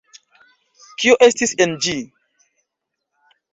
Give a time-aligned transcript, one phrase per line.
[1.03, 1.95] Kio estis en ĝi?